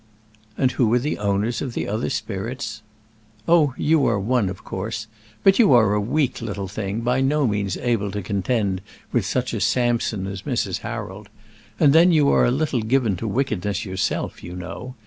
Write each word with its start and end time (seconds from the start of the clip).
"And 0.57 0.71
who 0.71 0.91
are 0.95 0.97
the 0.97 1.19
owners 1.19 1.61
of 1.61 1.75
the 1.75 1.87
other 1.87 2.09
spirits?" 2.09 2.81
"Oh! 3.47 3.75
you 3.77 4.03
are 4.07 4.19
one, 4.19 4.49
of 4.49 4.63
course. 4.63 5.05
But 5.43 5.59
you 5.59 5.73
are 5.73 5.93
a 5.93 6.01
weak 6.01 6.41
little 6.41 6.67
thing, 6.67 7.01
by 7.01 7.21
no 7.21 7.45
means 7.45 7.77
able 7.77 8.09
to 8.09 8.23
contend 8.23 8.81
with 9.11 9.27
such 9.27 9.53
a 9.53 9.61
Samson 9.61 10.25
as 10.25 10.41
Mrs. 10.41 10.79
Harold. 10.79 11.29
And 11.79 11.93
then 11.93 12.11
you 12.11 12.29
are 12.29 12.45
a 12.45 12.49
little 12.49 12.81
given 12.81 13.15
to 13.17 13.27
wickedness 13.27 13.85
yourself, 13.85 14.43
you 14.43 14.55
know. 14.55 14.95